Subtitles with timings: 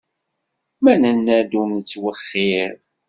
[0.83, 2.71] Ma nenna-d, ur nettwexxiṛ.